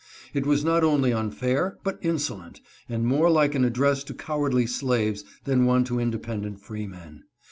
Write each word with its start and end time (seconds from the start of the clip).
It 0.33 0.47
was 0.47 0.65
not 0.65 0.83
only 0.83 1.13
unfair, 1.13 1.77
but 1.83 1.99
insolent, 2.01 2.59
and 2.89 3.05
more 3.05 3.29
like 3.29 3.53
an 3.53 3.63
address 3.63 4.03
to 4.05 4.15
cowardly 4.15 4.65
slaves 4.65 5.23
than 5.43 5.65
one 5.65 5.83
to 5.83 5.99
independent 5.99 6.59
freemen. 6.59 7.25